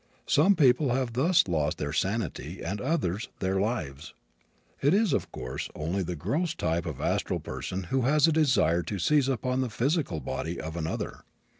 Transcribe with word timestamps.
Some 0.25 0.55
people 0.55 0.95
have 0.95 1.13
thus 1.13 1.47
lost 1.47 1.77
their 1.77 1.93
sanity 1.93 2.63
and 2.63 2.81
others 2.81 3.29
their 3.37 3.59
lives. 3.59 4.15
It 4.81 4.95
is, 4.95 5.13
of 5.13 5.31
course, 5.31 5.69
only 5.75 6.01
the 6.01 6.15
gross 6.15 6.55
type 6.55 6.87
of 6.87 6.99
astral 6.99 7.39
person 7.39 7.83
who 7.83 8.01
has 8.01 8.27
a 8.27 8.31
desire 8.31 8.81
to 8.81 8.97
seize 8.97 9.29
upon 9.29 9.61
the 9.61 9.69
physical 9.69 10.19
body 10.19 10.59
of 10.59 10.75
another. 10.75 11.21